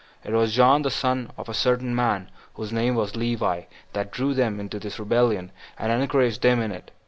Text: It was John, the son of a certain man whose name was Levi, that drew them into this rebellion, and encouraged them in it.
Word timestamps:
It 0.23 0.31
was 0.31 0.51
John, 0.55 0.81
the 0.81 0.89
son 0.89 1.29
of 1.37 1.47
a 1.47 1.53
certain 1.53 1.93
man 1.95 2.31
whose 2.55 2.73
name 2.73 2.95
was 2.95 3.15
Levi, 3.15 3.65
that 3.93 4.09
drew 4.09 4.33
them 4.33 4.59
into 4.59 4.79
this 4.79 4.97
rebellion, 4.97 5.51
and 5.77 5.91
encouraged 6.01 6.41
them 6.41 6.59
in 6.59 6.71
it. 6.71 6.89